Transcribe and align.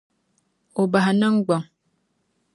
O 0.79 0.81
bahi 0.93 1.11
niŋgbuŋ. 1.19 1.61